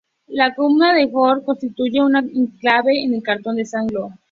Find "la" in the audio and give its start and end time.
0.29-0.51